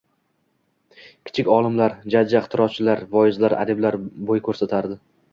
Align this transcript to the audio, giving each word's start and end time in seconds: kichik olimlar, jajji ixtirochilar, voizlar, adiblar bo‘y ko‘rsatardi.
kichik 1.29 1.49
olimlar, 1.55 1.93
jajji 2.13 2.35
ixtirochilar, 2.39 3.03
voizlar, 3.11 3.55
adiblar 3.65 3.99
bo‘y 4.31 4.43
ko‘rsatardi. 4.49 4.99